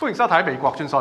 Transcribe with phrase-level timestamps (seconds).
[0.00, 0.96] 欢迎收睇《美国专讯》。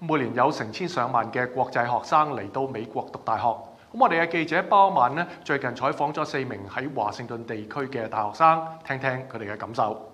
[0.00, 3.46] 每年有成千上万嘅国际学生嚟到美国读大学。
[3.92, 10.10] 咁我哋嘅记者包曼呢，最近采访咗四名喺华盛顿地区嘅大学生，听听佢哋嘅感受。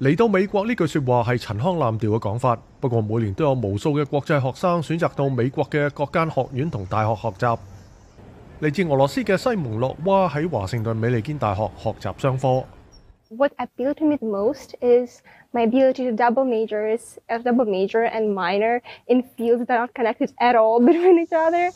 [0.00, 7.60] 嚟到美国呢句说话系陈腔滥调嘅讲法，不过每年都有无数嘅国际学生选择到美国嘅各间学院同大学学习。
[8.66, 12.64] 嚟自俄罗斯嘅西蒙诺娃喺华盛顿美利坚大学学习商科。
[13.28, 15.22] what appealed to me the most is
[15.52, 19.94] my ability to double majors, a double major and minor in fields that are not
[19.94, 21.70] connected at all between each other.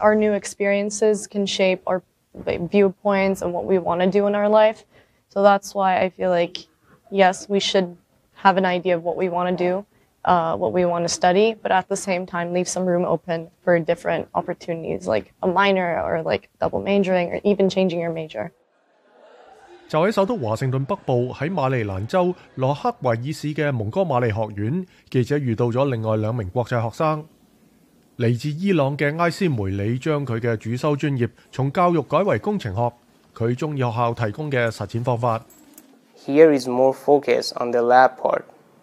[0.00, 2.02] Our new experiences can shape our
[2.44, 4.84] viewpoints and what we want to do in our life.
[5.30, 6.58] So that's why I feel like
[7.10, 7.96] yes, we should
[8.34, 9.84] have an idea of what we want to do.
[10.22, 13.78] 呃，what we want to study, but at the same time leave some room open for
[13.82, 18.50] different opportunities, like a minor or like double majoring, or even changing your major.
[19.88, 27.26] 就喺首都华盛顿北部，喺马里兰州洛克维尔市嘅蒙哥马利学院，记者遇到咗另外两名国际学生，
[28.18, 32.92] 嚟自伊朗嘅埃斯梅里，将佢嘅主修专业从教育改为工程学。
[33.34, 35.40] 佢中意学校提供嘅实践方法。
[36.26, 38.42] Here is more focus on the lab part.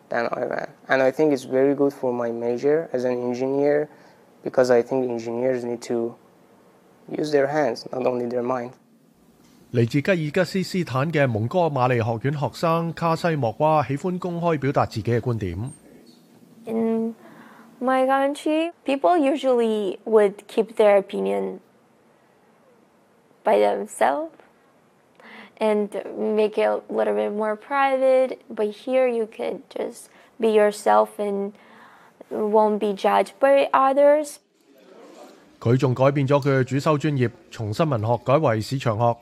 [0.09, 0.69] than I am.
[0.89, 3.89] And I think it's very good for my major as an engineer
[4.44, 6.16] because I think engineers need to
[7.11, 8.72] use their hands, not only their mind.
[16.67, 17.16] In
[17.80, 21.59] my country, people usually would keep their opinion
[23.44, 24.33] by themselves
[25.59, 25.89] and
[26.36, 28.39] make it a little bit more private.
[28.50, 31.53] But here you could just be yourself and
[32.30, 34.37] won't be judged by others.
[35.59, 39.17] 佢仲改變咗佢嘅主修專業，從新聞學改為市場學。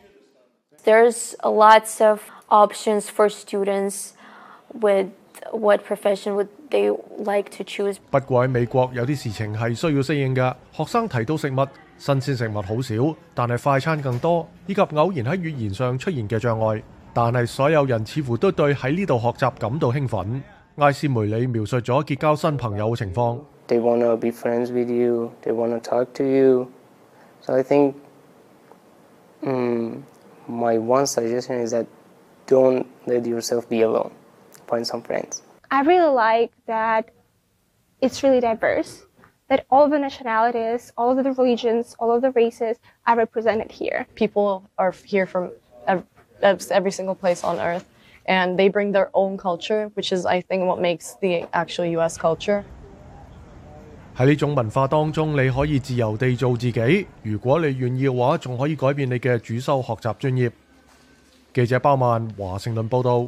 [0.86, 4.10] There's lots of options for students
[4.82, 5.08] with
[5.52, 7.96] what profession would they like to choose。
[8.12, 10.54] 不過喺美國有啲事情係需要適應嘅。
[10.74, 11.68] 學生提到食物。
[11.98, 16.82] 新鮮食物好少，但係快餐更多，以及偶然喺語言上出現嘅障礙。
[17.14, 20.42] 但係所有人似乎都對喺呢度學習感到興奮。
[20.76, 23.40] 艾斯梅里描述咗結交新朋友嘅情況。
[23.68, 25.32] They want to be friends with you.
[25.42, 26.68] They want to talk to you.
[27.42, 27.94] So I think,
[29.42, 30.04] um,
[30.48, 31.86] my one suggestion is that
[32.46, 34.12] don't let yourself be alone.
[34.68, 35.40] Find some friends.
[35.72, 37.06] I really like that
[38.02, 39.06] it's really diverse.
[39.50, 43.72] that all of the nationalities, all of the religions, all of the races are represented
[43.72, 44.06] here.
[44.16, 45.52] People are here from
[46.72, 47.86] every single place on earth,
[48.26, 52.18] and they bring their own culture, which is, I think, what makes the actual U.S.
[52.18, 52.64] culture.
[54.18, 57.08] 喺呢種文化當中，你可以自由地做自己。
[57.22, 60.50] 如果你願意嘅話，仲可以改變你嘅主修學習專業。
[61.54, 63.28] 記者包曼華盛頓報導。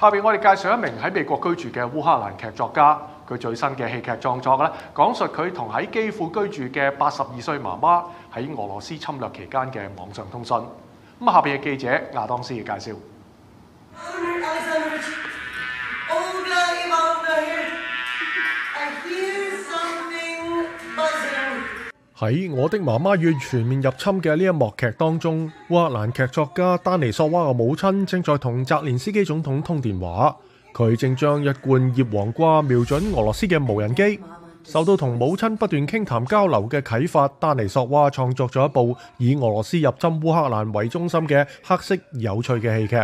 [0.00, 3.00] 下邊我哋介紹一名喺美國居住嘅烏克蘭劇作家。
[3.28, 8.04] 佢最新嘅戲劇創作咧，講述佢同喺基庫居住嘅八十二歲媽媽
[8.34, 10.56] 喺俄羅斯侵略期間嘅網上通訊。
[11.20, 12.96] 咁下邊嘅記者亞當斯嘅介紹。
[22.16, 30.36] 喺《我的媽媽與全面入侵》嘅呢一幕劇當中，烏克蘭劇作家丹尼索娃嘅母親正在同澤連斯基總統通電話。
[30.74, 34.18] 佢正将一罐叶黄瓜瞄准俄罗斯嘅无人机。
[34.64, 42.96] 受到同母亲不断倾谈交流嘅启发，丹尼索娃创作咗一部以俄罗斯入侵乌克兰为中心嘅黑色有趣嘅戏剧。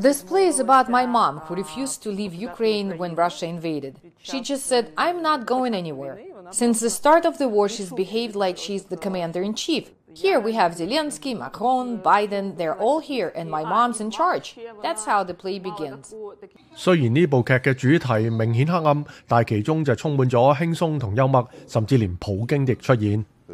[0.00, 3.94] This play is about my mom who refused to leave Ukraine when Russia invaded.
[4.20, 6.16] She just said I'm not going anywhere.
[6.50, 9.90] Since the start of the war, she's behaved like she's the commander in chief.
[10.22, 14.56] Here we have Zelensky, Macron, Biden, they're all here and my mom's in charge.
[14.82, 16.14] That's how the play begins.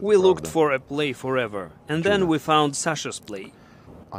[0.00, 3.52] We looked for a play forever, and then we found Sasha's play.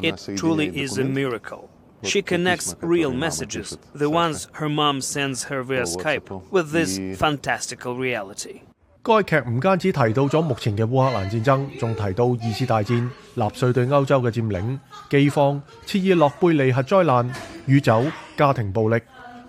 [0.01, 1.69] It truly is a miracle.
[2.03, 7.95] She connects real messages, the ones her mom sends her via Skype, with this fantastical
[7.95, 8.63] reality.
[9.05, 14.79] 该剧唔單止提到咗目前嘅乌克兰战争，仲提到二次大战、纳粹对欧洲嘅占领、
[15.09, 17.29] 饥荒、切尔诺贝利核灾难、
[17.65, 18.01] 宇宙、
[18.37, 18.95] 家庭暴力。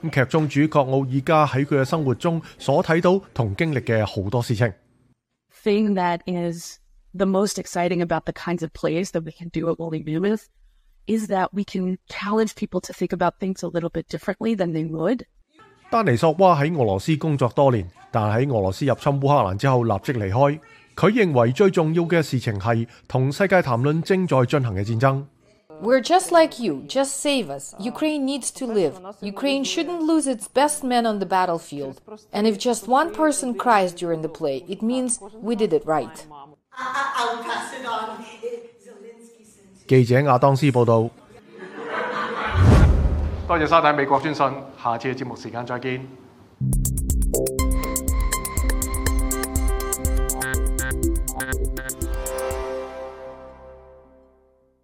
[0.03, 4.71] 咁剧中主角奥尔加喺佢嘅生活中所睇到同经历嘅好多事情。
[15.95, 20.39] 丹尼索娃喺俄罗斯工作多年，但喺俄罗斯入侵乌克兰之后立即离开。
[20.97, 25.27] 佢认为最重要嘅事情系同世界谈论正在进行嘅战争。
[39.87, 41.09] 记者亚当斯报道。
[43.47, 44.47] 多謝沙睇美國專訊，
[44.83, 46.09] 下次嘅節目時間再見。